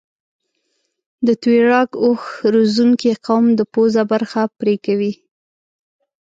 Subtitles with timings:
[1.27, 5.13] د تویراګ اوښ روزنکي قوم د پوزه برخه پرې کوي.